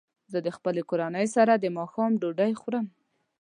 زه 0.31 0.39
د 0.45 0.49
خپلې 0.57 0.81
کورنۍ 0.89 1.25
سره 1.35 1.53
د 1.55 1.65
ماښام 1.77 2.11
ډوډۍ 2.21 2.51
خورم. 2.61 2.85